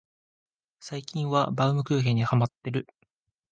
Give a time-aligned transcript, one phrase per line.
[0.79, 2.87] 最近はバウムクーヘンにハマってる